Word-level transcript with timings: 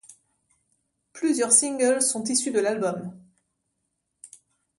Plusieurs 1.13 1.51
singles 1.51 2.01
sont 2.01 2.23
issus 2.23 2.49
de 2.49 2.59
l'album. 2.59 3.13